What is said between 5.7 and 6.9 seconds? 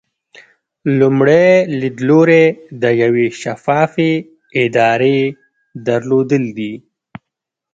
درلودل دي.